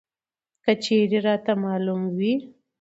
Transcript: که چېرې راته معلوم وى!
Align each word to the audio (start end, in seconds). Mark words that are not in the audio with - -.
که 0.63 0.71
چېرې 0.83 1.19
راته 1.27 1.53
معلوم 1.63 2.01
وى! 2.17 2.33